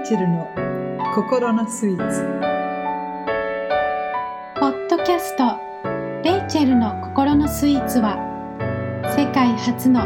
[0.00, 0.48] レイチェルの
[1.14, 2.22] 心のスイーツ。
[4.58, 5.58] ポッドキャスト
[6.24, 8.16] 「レイチェルの心のスイーツは」
[9.14, 10.00] 世界初の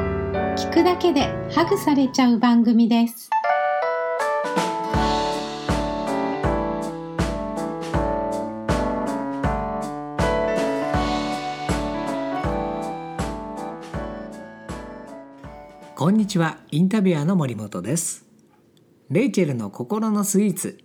[0.57, 3.31] 聞くだけでハグされちゃう番組です。
[15.95, 16.59] こんにちは。
[16.73, 18.34] インタビュアーの森本です
[19.11, 20.79] レイチェルの心のスイーツ。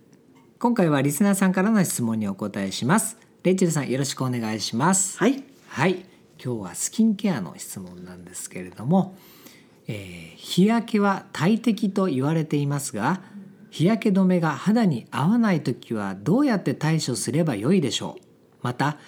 [0.58, 3.16] 今回はリスナーさんからの質問にお答えします。
[3.42, 5.16] レイチェルさんよろしくお願いします。
[5.16, 5.42] はい。
[5.68, 6.04] はい。
[6.42, 9.16] 今日はスキンケアの質問なんですけれども、
[9.88, 13.22] えー日焼けは大敵と言われていますが
[13.70, 18.24] 日焼け止めが肌に合わない時はどうやって対処すればよいでしょう？
[18.60, 18.98] また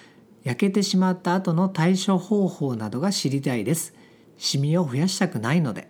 [0.43, 3.93] 焼けてしまった後の対処方法などが知りたいです。
[4.37, 5.87] シミを増やしたくないので。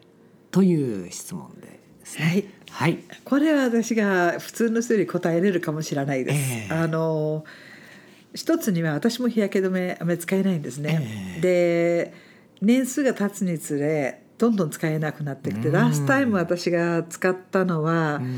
[0.52, 2.26] という質問ですね。
[2.26, 3.00] はいはい。
[3.24, 6.74] これは私が普通の人より答えれるかもしれないです、ええ。
[6.74, 7.46] あの
[8.34, 12.14] 一つには私も日焼け止めあまり使えないんですね、えで
[12.62, 15.74] 年数が経つにつれどんどん使えなくなってきてうん。
[15.74, 18.38] ラストタイム私が使ったのは、うん。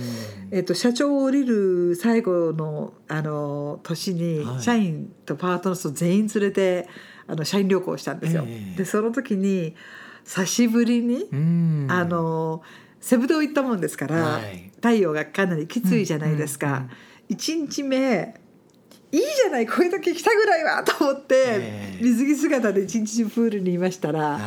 [0.52, 4.62] えっと、社長を降りる最後のあの年にはい。
[4.62, 6.90] 社員とパートナーと全員連れて
[7.26, 8.44] あの社員旅行をしたんですよ。
[8.46, 8.78] ええ。
[8.78, 9.76] でその時に
[10.26, 11.88] 久しぶりに、うん。
[11.90, 12.62] あの
[13.06, 14.72] セブ島行ったもんですから、はい。
[14.78, 16.68] 太陽がかなりきついじゃないですか。
[16.68, 16.90] うんうんうん。
[17.30, 18.34] 一日目
[19.12, 22.04] いいじゃないこういう時来たぐらいはと思って、ええ。
[22.04, 24.42] 水着姿で一日中プールにいましたら、はい。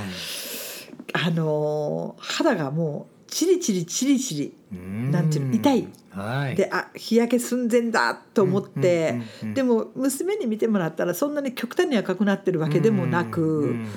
[1.13, 5.13] あの肌がもうチリチリチリチリうん。
[5.13, 5.89] なんていうの痛い。
[6.11, 6.57] はい。
[6.57, 9.21] であ日焼け寸前だと思って、
[9.55, 13.89] でも娘に見てもらったらそんなに極端に赤くなってるわけでもなく、うん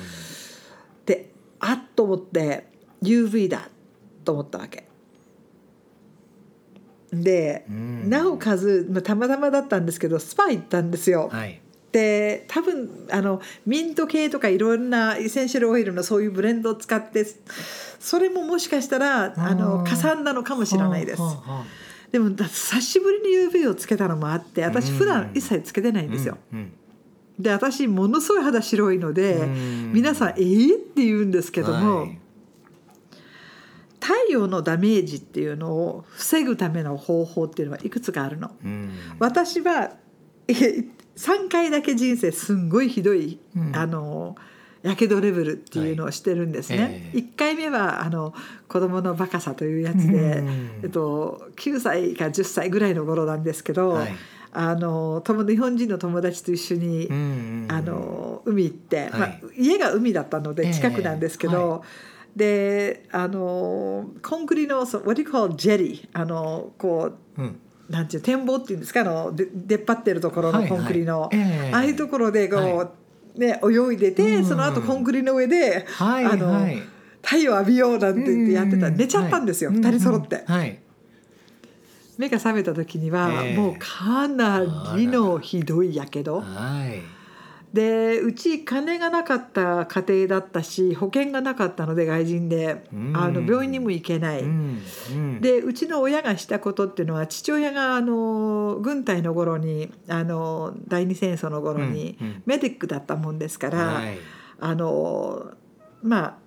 [1.08, 2.68] であっと思って
[3.02, 3.68] UV だ
[4.24, 4.88] と思ったわけ。
[7.12, 11.30] で、うんなおかず、まあ、たまたまだったんですけどスパ行ったんですよ。
[11.32, 11.62] はい
[11.92, 17.26] で多分あのミント系とかいろんなエッセンシャルオイルのそういうブレンドを使って
[18.00, 21.22] それももしかしたらあのかさんだのかもしれないです。
[22.12, 26.38] でもだ久しぶりに UV をつけたのもあって私うん普段一切つけてないんですよ。
[26.54, 26.72] うん
[27.40, 32.21] で私ものすごい肌白いのでうん皆さん「えー?」って言うんですけども、はい
[34.02, 38.52] 太陽のダメージっていうのを防ぐための方法っていうのはいくつかあるの。
[38.64, 38.92] うん。
[39.20, 39.92] 私は
[40.48, 40.54] え
[41.16, 43.76] 3回だけ人生すんごいひどい、うん。
[43.76, 44.36] あの
[44.82, 46.84] やけどレベルっていうのをしてるんですね。
[46.84, 46.92] はい。
[46.94, 47.18] ええ。
[47.18, 48.34] 1回目はあの
[48.68, 50.80] 子供のバカさというやつで、うん。
[50.84, 54.16] えっと、9歳か10歳ぐらいの頃なんですけど、はい。
[54.54, 61.82] あの友日本人の友達と一緒に、うんあの海行って、まあはい、家が海だったので近くなんですけど、ええは
[62.36, 66.08] であのコンクリのそう what do you call jetty?
[66.14, 67.60] あのこううん。
[67.90, 69.02] なんていう展望っていうんですか？
[69.02, 71.72] あので出っ張ってるところのコンクリの、はいはいええ。
[71.74, 72.92] ああいうところでこう、は
[73.36, 74.46] ね、泳いでて、うん。
[74.46, 76.82] その後コンクリの上で、はいあのはい
[77.22, 78.84] 太陽浴びようなんて言ってやってた。
[78.84, 78.96] らうん。
[78.96, 79.80] 寝ちゃったんですよ、はい。
[79.80, 80.56] 二人揃って、うん。
[80.56, 80.80] はい。
[82.18, 83.58] 目が覚めた時には、ええ。
[83.58, 84.62] もうかな
[84.96, 87.02] りのひどいやけどはい
[87.74, 93.14] でうち金がなかった家庭だったし保険がなかったので外人で、うん。
[93.16, 94.42] あの病院にも行けない。
[94.42, 94.82] うん。
[95.12, 95.42] うん。
[95.42, 104.18] でうちの親がしたことっていうのは父親があの軍隊の頃にあの第二戦争の頃にメディックだったもんですから、はい。
[104.60, 105.52] あの
[106.04, 106.40] ま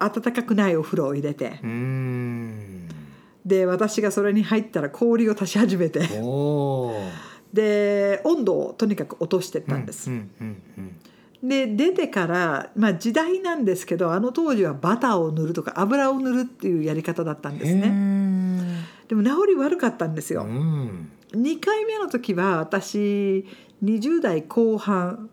[0.00, 1.60] あ暖かくないお風呂を入れて。
[1.62, 2.88] うん。
[3.44, 6.00] で私がそれに入ったら氷を足し始めて
[7.52, 10.10] で温度をとにかく落としてったんです。
[11.42, 17.90] で出てから、まあ、時代なんですけどあの当時はバターを塗るとか油を塗るっていうやり方だったんですね。
[17.90, 20.44] ねでも治り悪かったんですよ。
[20.44, 23.46] うん2回目の時は私
[23.82, 25.30] 20代後半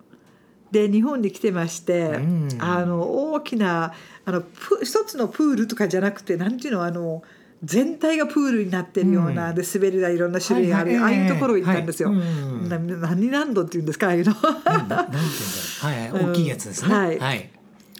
[0.71, 3.93] で日本に来てまして、うんあの大きな
[4.25, 7.23] あのプ一つのプールとかじゃなくてなんていうのあの
[7.63, 9.55] 全体がプールになってるような、うん。
[9.55, 12.11] で滑り台いろんな種類ある、ああいうところ行ったんですよ。
[12.11, 14.07] 何ランドっていうんですか？
[14.07, 14.33] ああいうの。
[16.31, 16.89] 大きいやつですね。
[16.89, 17.19] うんはい。
[17.19, 17.49] はい。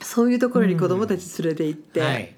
[0.01, 2.33] そういうところに子供たち連れて行って、はい。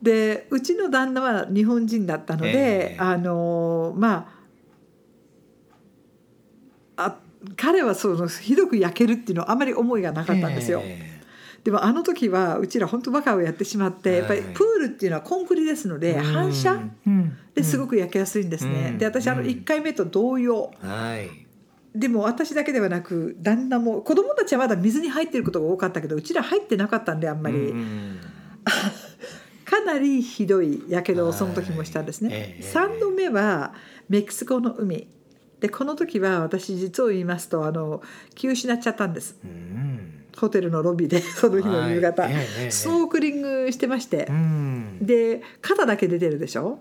[0.00, 2.96] でうちの旦那は日本人だったので、ええ。
[2.98, 4.30] あのま
[6.96, 7.18] ああ
[7.56, 10.80] 彼はそのひどく焼けるっていうのはあまり思いがなかったんですよ。
[10.82, 11.13] え
[11.64, 16.78] でもあの時はうちら本当バカをやってしまって、やっぱりはいプールっていうのはコンクリですのえで反射？
[17.06, 17.38] うん。
[17.54, 18.90] ですごく焼けやすいんですね。
[18.92, 18.98] うん。
[18.98, 19.46] で私あのうん。
[19.46, 20.70] 1回目と同様。
[20.80, 21.30] はい。
[21.98, 27.56] でも私だけではなく旦那も子供たちはまだ水に入ってることが多かったけどうちら入ってなかったんであんまり。
[27.56, 28.18] うん
[29.64, 32.28] かなりひどいやけどをその時もしたんですね。
[32.28, 32.62] はいええ。
[32.62, 33.72] 3度目は
[34.10, 35.08] メキシコの海。
[35.60, 38.02] でこの時は私実を言いますとあの
[38.34, 39.38] 気を失っちゃったんです。
[39.42, 42.34] うんホテルのロビーで その日の夕方、はい
[42.70, 44.26] スノークリングしてまして。
[44.28, 44.98] う、ん。
[45.00, 46.78] で肩だけ出てるでしょ？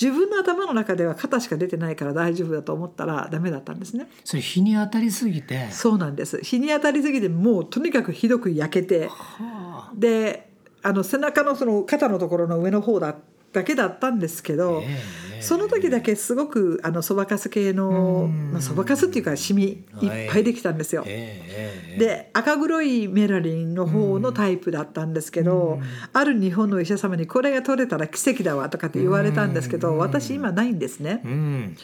[0.00, 4.08] 自分の頭の中では肩しか出てないから大丈夫だと思ったらダメだったんですね。
[4.24, 5.68] それ日に当たりすぎて？
[5.70, 6.38] そうなんです。
[6.42, 9.08] 日に当たりすぎてもうとにかくひどく焼けて。
[9.08, 9.92] はあ。
[9.94, 10.50] で
[10.84, 13.14] あの背中のその肩のところの上の方だ
[13.52, 14.86] だけだったんですけど、え
[15.28, 19.64] えその時だけすごくあのそばかす系のそばかすっていうかシミ
[20.00, 20.06] い。
[20.06, 21.04] っぱいできたんですよ。
[21.04, 25.82] で赤黒いメラリンの方のタイプだったんですけど、うん。
[26.12, 29.98] ある日本のお医者様に「これが取れたら奇跡だわ」とかって言われたんですけど、うん。
[29.98, 31.20] 私今ないんですね。
[31.24, 31.76] うん。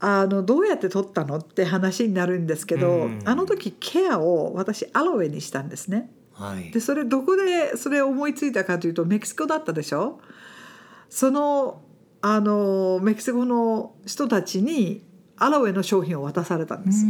[0.00, 3.20] あのどうやって取ったのって話になるんですけど、うん。
[3.24, 6.10] あの時ケアを私アロエにしたんですね。
[6.32, 6.72] はい。
[6.72, 10.18] でそれどこでそれを思いついたかというとメキシコだったでしょ？
[11.08, 11.82] その
[12.20, 15.04] あのメキシコの人たちに
[15.36, 17.04] アロエの商品を渡されたんです。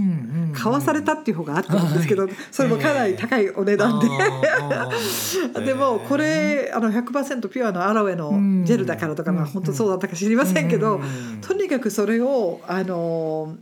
[0.55, 2.32] 買わされたっていう方があったんですけど、はい。
[2.50, 4.06] それもかなり高いお値段で。
[4.06, 8.31] あー でもこれあの100%ピュアのアロエの
[8.64, 11.41] ジェルだからとか、まあうん本当そうだったか知りませんけど、うん。
[11.43, 13.56] とにかくそれをあの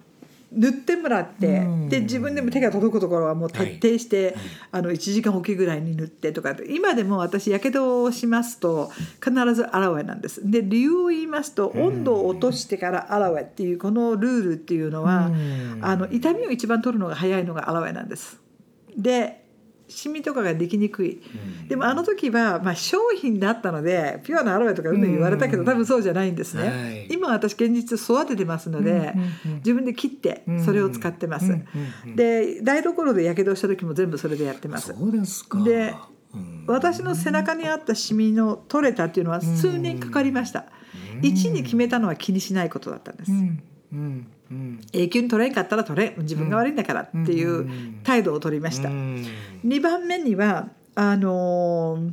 [0.55, 1.89] 塗ってもらって、うん。
[1.89, 4.37] で自分でも手が届くところはもう徹底して、
[4.71, 8.91] あの1時間おきぐらいに塗ってとか今でも私やけどをしますと
[9.23, 10.49] 必ずアロエなんです。
[10.49, 15.79] で理由を言いますと温度を落としてからアロエっていうこのルールっていうのは、うん。
[15.83, 18.41] あの痛みを一番取るのが早いのがアロエなんです。
[18.97, 19.42] で
[19.93, 21.21] シミとかができにくい。
[21.61, 26.63] うんでもあの時は、まあ、商品だったのでピュアなアロエとかうんぬん言われたけどうん多分そうじゃないんですね。
[26.63, 29.15] はい今私現実育ててますので、
[29.57, 31.55] 自分で切ってそれを使ってます。
[32.17, 34.95] で台所でやけどした時も全部それでやってます。
[34.97, 35.95] そうですかで
[36.35, 40.61] うん私の背中にあったシミの取れたっていうのは数年かかりました。
[40.61, 40.63] う
[41.19, 43.33] ん一に決めたのは気にしないことだったんです。
[43.33, 43.63] うん
[43.93, 44.81] うんうん。
[44.93, 47.69] 永久に取れんかったら取れ自分が悪いんだからっていう
[48.05, 48.89] 態度を取りました。
[48.89, 49.27] うん。
[49.65, 52.13] 2番目にはあのー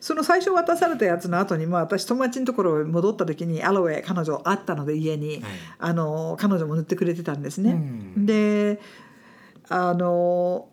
[0.00, 5.42] その最初渡されたやつの後にも私友達のところに戻った時にアロエ彼女あったので家に、はい。
[5.78, 7.72] あのー彼女も塗ってくれてたんですね。
[7.72, 8.26] うん。
[8.26, 8.80] で
[9.68, 10.68] あの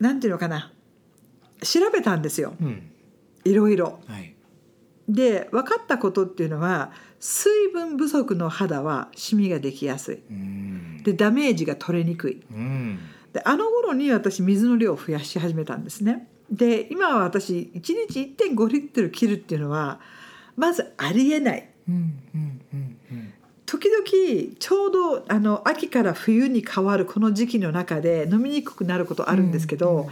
[0.00, 0.72] ーなんていうのかな。
[1.62, 2.54] 調べたんですよ。
[2.60, 2.90] うん。
[3.44, 4.00] いろいろ。
[4.06, 4.35] はい
[5.08, 10.22] で分かったことっていうのは水分不足の肌はシミができやすい。
[10.30, 12.42] うんでダメージが取れにくい。
[12.52, 12.98] うん
[13.32, 16.28] であの頃に私水の量を増やし始めたんですね。
[16.50, 20.00] で今は私1日1.5リットル切るっていうのは
[20.56, 21.68] まずありえない。
[21.88, 21.94] うん
[22.34, 23.32] うんうんうん
[23.66, 30.08] 時々ちょうどあの秋から冬に変わるこの時期の中で飲みにくくなることあるんですけど、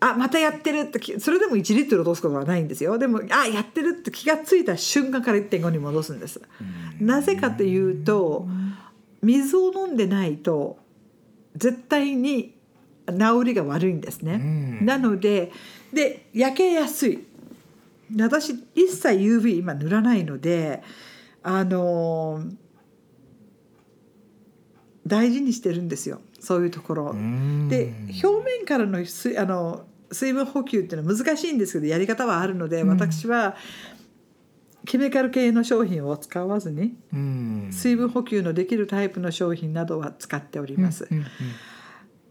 [0.00, 6.40] あまたやってるってきそれでも1リットル落とすことはないんですよでもあやってるって気がついた瞬間から1.5に戻すんです。
[6.98, 8.48] なぜかというと
[9.22, 10.78] 水を飲んでないと
[11.54, 12.54] 絶対に
[13.06, 14.34] 治りが悪いんですね。
[14.34, 15.52] うんなので
[15.92, 17.26] で焼けやすい
[18.18, 20.82] 私一切 UV 今塗らないので
[21.42, 22.42] あの
[25.06, 27.10] 大事にしてるんですよそういうところ。
[27.10, 27.92] うんで
[28.24, 32.88] 表面からの水あの水分補給っていうのは難しいんですけどやり方はあるので、うん。
[32.88, 33.56] 私は
[34.86, 37.68] ケミカル系の商品を使わずにうん。
[37.70, 41.06] 水分補給のできるタイプの商品などは使っております。
[41.10, 41.24] うんうん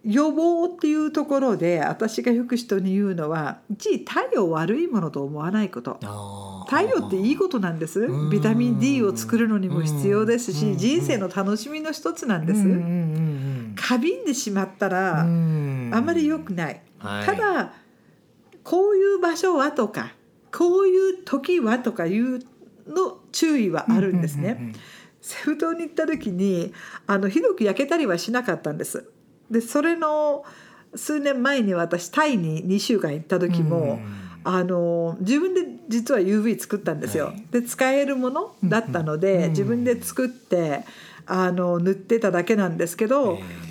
[0.05, 5.99] 予防っていうところで私がよく人に言うのは一位太陽を悪いものと思わないこと。
[6.67, 8.01] 太陽っていいことなんです。
[8.01, 8.29] うん。
[8.29, 10.57] ビタミン D を作るのにも必要ですうん。
[10.57, 12.61] し人生の楽しみの一つなんです。
[12.61, 15.91] うんうんうん過敏でしまったうらん。
[15.93, 17.73] あまり良くないはいただ
[18.63, 20.13] こういう場所はとか
[20.51, 22.39] こういう時はとかいう
[22.87, 24.49] の注意はあるんですね。
[24.49, 24.75] うんうんうん
[25.21, 26.73] セフ島に行った時に
[27.05, 29.05] あのひどく焼けたりはしなかったんです。
[29.51, 30.45] でそれの
[30.95, 33.99] 数年前に私タイに2週間行った時も、
[34.43, 37.27] あの自分で実は UV 作ったんですよ。
[37.27, 40.83] はいで使えるものだったので、うん自分で作って
[41.25, 43.68] あの塗ってただけなんですけど、えただ気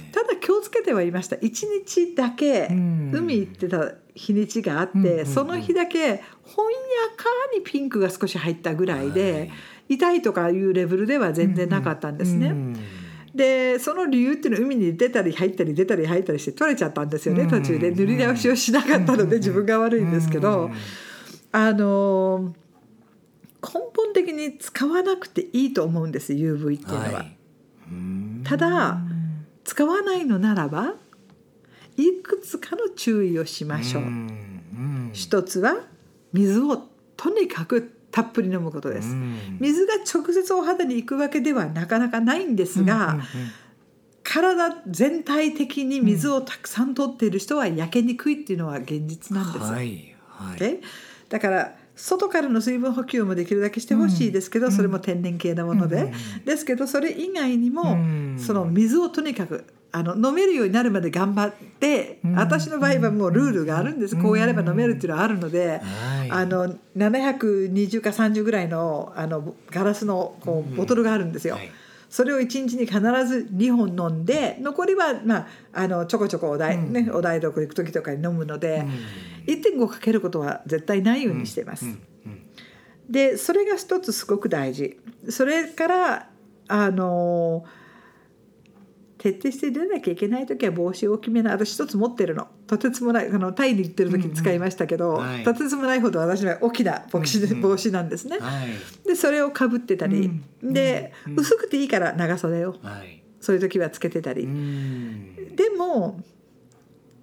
[0.59, 1.37] をつけてはいました。
[1.37, 3.11] 1日だけうん。
[3.15, 6.19] 海行ってた日にちがあって、その日だけほんや
[7.17, 7.25] か
[7.55, 9.33] にピンクが少し入ったぐらいで。
[9.33, 9.51] はい。
[9.89, 12.49] 痛いとかいうレベルでは全然なかったんですね。
[12.49, 12.77] うん。
[13.35, 20.73] でその理由っていうのは海に出たり入ったり出たり入ったりして取れちゃったんですよね、うん途中で塗り直しをしなかったので自分が悪いんですけど、うん
[21.51, 22.55] あの
[23.63, 27.25] 根本的に使わなくていいと思うんです UV っていうのは。
[28.45, 29.01] ただ
[29.69, 30.95] 使わないのならば
[31.99, 34.03] いくつかの注意をしましょう。
[34.05, 35.77] ん一つは
[36.33, 39.11] 水をとにかくたっぷり飲むことです。
[39.11, 43.19] うん水が直接お肌に行くわけではなかなかないんですが、
[44.23, 49.67] 体全体的に水をたくさん取っている人は焼けにくいっていうのは現実なんです。
[49.67, 50.59] はいはい。
[50.59, 50.81] で
[51.29, 54.73] だから外からの水分補給もできるだけしてほしいですけど、うん。
[54.73, 56.13] それも天然系なもので、
[56.45, 58.37] ですけどそれ以外にも、うん。
[58.39, 62.35] その水をとにかくあの飲めるようになるまで頑張って、うん。
[62.37, 65.81] 私の場合はもうルールがあるんです、こうやれば飲めるっていうのはあるので。
[65.83, 66.31] はい。
[66.31, 71.57] あの720か30ぐらいのあのガラスのこうボトルがあるんですよ。
[71.57, 71.71] はい
[72.09, 76.93] それを1日に必ず2本飲んで残りは、まあ、あのちょこちょこお台,、うん。
[76.93, 78.85] ね、お台所行く時とかに飲むので、
[79.47, 79.55] うん。
[79.55, 81.87] 1.5かけることは絶対ないようにしています。
[83.09, 84.99] でそれが一つすごく大事。
[85.31, 86.29] それから
[86.69, 87.65] あの
[89.19, 92.47] 徹底して出なきゃいけない時は帽子を大きめな私一つ持ってるの。
[92.69, 95.45] とてつもないあのタイに行ってる時に使いましたけど、うんうんはい。
[95.45, 98.39] とてつもないほど私は大きな帽子,、うんうん帽子なんですね。
[98.39, 98.69] はい。
[99.07, 100.31] でそれをかぶってたり、
[100.63, 101.37] うんで、うん。
[101.41, 102.77] 薄くていいから長袖を。
[102.83, 103.23] はい。
[103.41, 105.57] そういう時はつけてたり、うん。
[105.57, 106.21] でも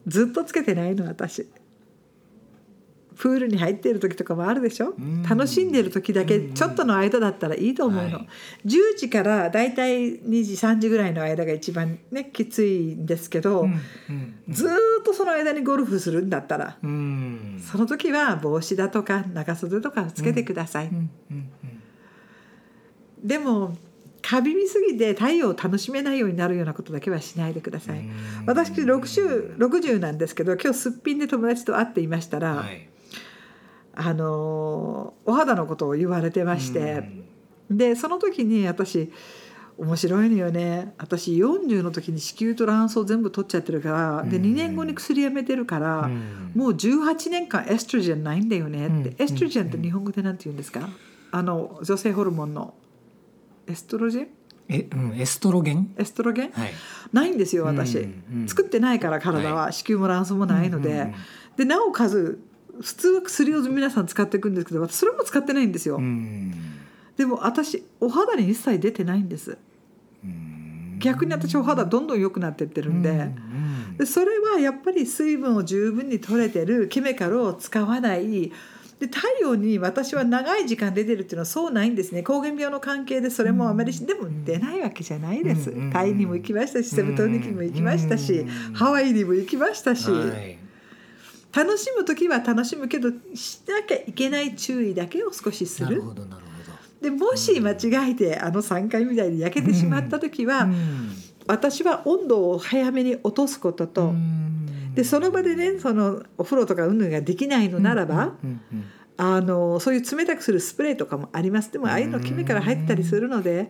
[0.08, 1.48] ずっとつけてないの私
[3.17, 5.24] プールに入っている時とかもあるでしょ、ん。
[5.24, 6.53] 楽しんでる時だけうん。
[6.53, 8.27] ちょっとの間だったらいいと思うの、はい。
[8.65, 13.72] 10時からだいたい2時3時ぐらいの間が一番ねきついんですけど、うん
[14.10, 17.62] うんずーっとその間にゴルフするんだったらうん。
[17.65, 20.91] その時は帽子だとか長袖とかつけてください、
[23.24, 23.77] でも
[24.22, 28.12] カビみすぎて太陽を楽しめないようになるようなことだけはしないでください、うん。
[28.45, 32.89] 私60 60なんですけど今日すっぴんで友達と会っていましたら、はい
[33.96, 37.10] あのーお肌のことを言われてまして、
[37.70, 39.12] でその時に私
[39.78, 40.94] 面白いのよね。
[40.98, 44.44] 私40の時に子宮と卵巣全部取っちゃってるから、でうん。
[44.44, 46.52] 2年後に薬やめてるから、うん。
[46.56, 49.16] もう18年間エストロジェンないんだよねって、うん。
[49.18, 50.88] エストロジェンって日本語で何て言うんですか？
[51.32, 52.74] あの女性ホルモンの。
[53.68, 54.28] エストロジェン？
[54.70, 55.94] え、うん、エストロゲン？
[55.98, 56.72] エストロゲン、はい。
[57.12, 61.14] ないんですよ私、うんうん作ってないから体は、は子宮も卵巣もないので、うん。
[61.58, 62.40] でなおかつ
[62.82, 66.53] 普通は薬を皆さん使っていくんですけど私それも使ってないんですよ、うん。
[67.17, 69.58] でも私お肌に一切出てないんです。
[70.24, 71.00] うん。
[71.00, 78.51] 逆に私お肌どんどん良くなってってるんで,、うんでそれはやっぱり水分を十分に取れてるケミカルを使わない。
[79.00, 82.24] で太陽に私は長い時間出てるっていうのはそうないんですね。
[82.24, 85.91] 膠原病の関係でそれもあまりし、でも出ないわけじゃないです、うん。
[85.91, 88.74] タイにも行きましたしセブ島にも行きましたし、うん。
[88.74, 90.54] ハワイにも行きましたし、はい
[91.55, 95.88] 楽しむ時は楽しむけどしなきゃいけない注意だけを少しする。
[95.88, 96.45] なるほどなるほ
[97.01, 100.71] でもし間違えてあの3回みたいに焼けてしまった時は、ど。
[100.71, 101.12] うん。
[101.47, 104.93] 私は温度を早めに落とすことと、うん。
[104.95, 108.33] でその場でねそのお風呂とかうんぬんができないのならば、
[109.17, 111.71] あのそういう冷たくするスプレーとかもあります。
[111.71, 113.69] でもああいうのケミカル入ってたりするので、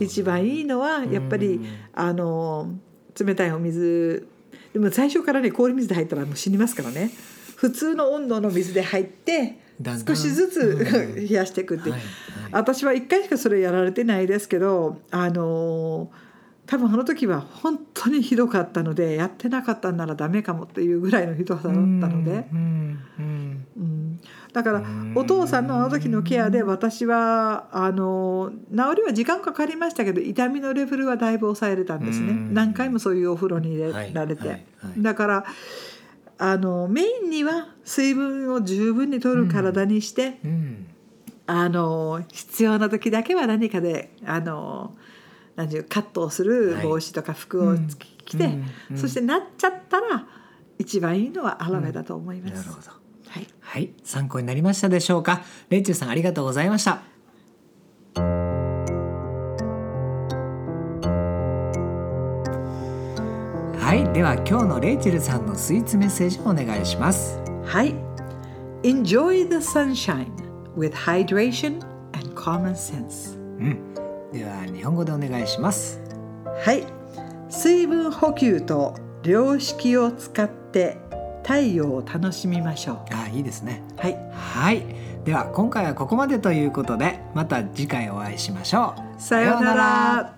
[0.00, 0.06] ね。
[0.06, 1.66] 一番いいのはやっぱり、うん。
[1.92, 2.72] あの
[3.18, 4.26] 冷たいお水
[4.72, 7.10] でも最初からね氷水で入ったらもう死にますからね。
[7.56, 9.58] 普通の温度の水で入って
[10.06, 11.14] 少しずつうん。
[11.28, 12.00] 冷やしていくって、はい。
[12.00, 12.08] はい。
[12.52, 16.10] 私は1回しかそれやられてないですけどあの
[16.70, 22.98] 多分あの時は本当にひどかったのでやってなかったんならダメかもっていうぐらいのひどさだったので、うん。
[23.18, 24.20] うんうん、
[24.52, 32.30] だからうんお父さんのあの時のケアで私はあの治りは時間かかりましたけど痛みのレベルはだいぶ抑えれたんですね。
[32.30, 32.54] うん。
[32.54, 35.02] 何回もそういうお風呂に入れられて、はいはいはい。
[35.02, 35.44] だから
[36.38, 40.86] あのメインには水分を十分に取る体にして、うん。
[41.48, 44.94] あの必要な時だけは何かであの
[45.60, 46.86] 何ていうカットをするはい。
[46.86, 48.48] 帽子とか服を着着て、
[48.96, 50.26] そしてなっちゃったら
[50.78, 52.54] 一番いいのはアロエだと思います。
[52.54, 52.90] なるほど。
[53.28, 53.46] はい。
[53.60, 53.92] はい。
[54.02, 55.42] 参考になりましたでしょうか？
[55.68, 57.02] レイチェルさんありがとうございました。
[63.78, 64.12] はい。
[64.14, 67.38] では今日のレイチェルさんのスイーツメッセージをお願いします。
[67.66, 67.94] はい。
[68.82, 70.32] Enjoy the sunshine
[70.74, 71.80] with hydration
[72.14, 73.38] and common sense。
[73.58, 73.99] うん
[74.32, 76.00] では日本語でお願いします
[76.44, 76.84] はい。
[77.48, 78.94] 水分補給と
[79.24, 80.98] 良識を使って
[81.42, 84.00] 太陽を楽しみましょあいいですねう。
[84.00, 84.16] はい。
[84.32, 84.84] はい
[85.24, 90.36] では今回はここまでということでまた次回お会いしましょうさようなら。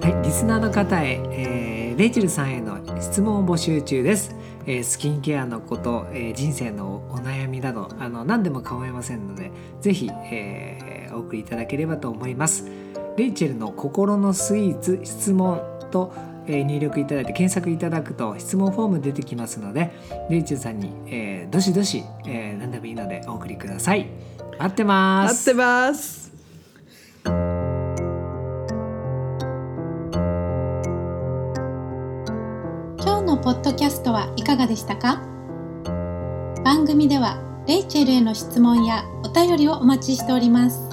[0.00, 1.64] はい、リスナーの方へ、えー
[1.96, 4.34] レイチェルさんへの質問を募集中です。
[4.66, 12.68] えースキンケアのこと、えー人生のお悩みなどあの何でも構いませんのでぜひ、えーお送りいただければと思います。
[13.16, 16.12] レイチェルの心のスイーツ質問と、
[16.46, 19.92] えー入力いただいて検索いただくと質問フォーム出てきますので
[20.28, 24.08] レイチェルさんに、えーどしどし、えー何でもいいのでお送りください。
[24.58, 25.50] 待ってます。
[25.50, 26.23] 待ってます。
[33.44, 35.20] ポッドキャストはいかがでしたか？
[36.64, 40.88] 番組ではレイチェルへの質問やお便りをお待ちしております。